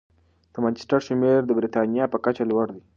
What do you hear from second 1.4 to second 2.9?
د بریتانیا په کچه لوړ دی.